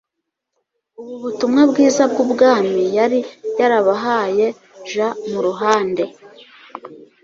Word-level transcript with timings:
ubu 1.01 1.15
butumwa 1.23 1.61
bwiza 1.71 2.03
bw 2.11 2.17
ubwami 2.25 2.81
yari 2.97 3.19
yarabahaye 3.59 4.45
j 4.91 4.93
mu 5.29 5.39
ruhande 5.45 6.03